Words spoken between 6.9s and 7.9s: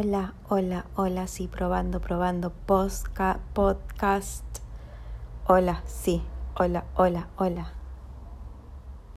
hola, hola.